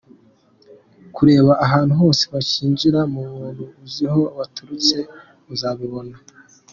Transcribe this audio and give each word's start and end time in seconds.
Kureka 1.15 1.53
abantu 1.65 1.93
bose 2.01 2.23
bakinjira, 2.33 2.99
nta 3.11 3.11
muntu 3.37 3.63
uzi 3.83 4.03
aho 4.11 4.21
baturutse, 4.37 4.97
muzabibona. 5.45 6.15